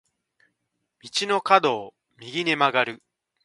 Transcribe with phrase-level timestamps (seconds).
[1.03, 3.03] 道の角を右に曲がる。